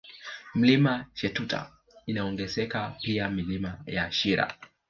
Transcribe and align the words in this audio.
Mlima 0.55 1.05
Shetuta 1.13 1.71
inaongezeka 2.05 2.95
pia 3.01 3.29
Milima 3.29 3.79
ya 3.87 4.11
Shira 4.11 4.55